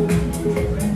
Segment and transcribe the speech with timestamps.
[0.00, 0.89] Música